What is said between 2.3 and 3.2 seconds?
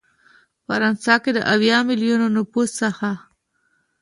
نفوس څخه